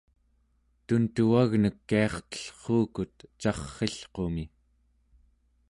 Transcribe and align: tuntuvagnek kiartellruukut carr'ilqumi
tuntuvagnek 0.85 1.77
kiartellruukut 1.89 3.17
carr'ilqumi 3.41 4.45